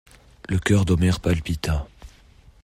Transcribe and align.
Le 0.49 0.57
cœur 0.57 0.83
d'Omer 0.85 1.19
palpita. 1.19 1.85